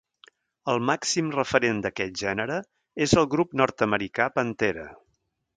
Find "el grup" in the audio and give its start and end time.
3.23-3.55